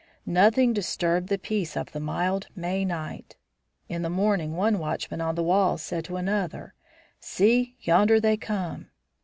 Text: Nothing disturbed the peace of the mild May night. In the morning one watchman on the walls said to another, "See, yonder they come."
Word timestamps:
Nothing 0.25 0.73
disturbed 0.73 1.29
the 1.29 1.37
peace 1.37 1.77
of 1.77 1.91
the 1.91 1.99
mild 1.99 2.47
May 2.55 2.83
night. 2.85 3.35
In 3.87 4.01
the 4.01 4.09
morning 4.09 4.55
one 4.55 4.79
watchman 4.79 5.21
on 5.21 5.35
the 5.35 5.43
walls 5.43 5.83
said 5.83 6.05
to 6.05 6.17
another, 6.17 6.73
"See, 7.19 7.75
yonder 7.81 8.19
they 8.19 8.35
come." 8.35 8.89